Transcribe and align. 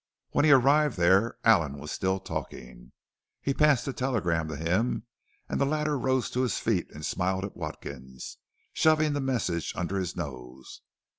When 0.31 0.45
he 0.45 0.51
arrived 0.51 0.97
there 0.97 1.37
Allen 1.43 1.77
was 1.77 1.91
still 1.91 2.19
talking. 2.19 2.91
He 3.39 3.53
passed 3.53 3.85
the 3.85 3.93
telegram 3.93 4.47
to 4.47 4.55
him 4.55 5.03
and 5.47 5.61
the 5.61 5.63
latter 5.65 5.95
rose 5.95 6.31
to 6.31 6.41
his 6.41 6.57
feet 6.57 6.89
and 6.89 7.05
smiled 7.05 7.45
at 7.45 7.55
Watkins, 7.55 8.39
shoving 8.73 9.13
the 9.13 9.21
message 9.21 9.75
under 9.75 9.99
his 9.99 10.15
nose. 10.15 10.81